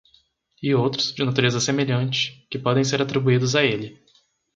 E 0.67 0.73
outros, 0.83 1.13
de 1.15 1.23
natureza 1.23 1.59
semelhante, 1.59 2.43
que 2.49 2.57
podem 2.57 2.83
ser 2.83 3.03
atribuídos 3.03 3.55
a 3.55 3.63
ele. 3.63 4.01